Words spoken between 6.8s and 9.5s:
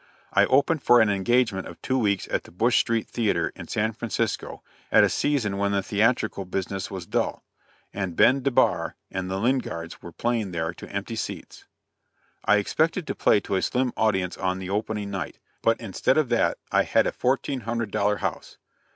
was dull, and Ben DeBar and the